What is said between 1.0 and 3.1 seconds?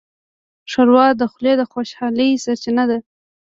د خولې د خوشحالۍ سرچینه ده.